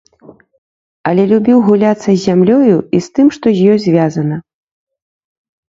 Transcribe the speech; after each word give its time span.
Але 1.09 1.23
любіў 1.31 1.57
гуляцца 1.67 2.09
з 2.11 2.17
зямлёю, 2.25 2.75
і 2.97 3.03
з 3.09 3.13
тым, 3.19 3.27
што 3.39 3.47
з 3.61 3.71
ёй 3.77 3.85
звязана. 3.87 4.43